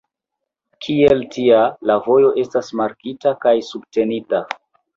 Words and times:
Kiel 0.85 1.21
tia, 1.35 1.59
la 1.91 1.99
vojo 2.07 2.33
estas 2.47 2.73
markita 2.81 3.37
kaj 3.47 3.57
subtenita. 3.71 4.45